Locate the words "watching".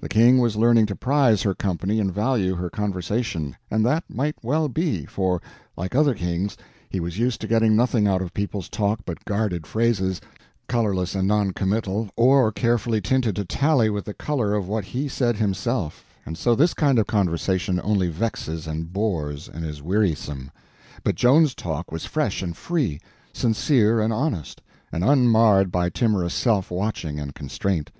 26.72-27.20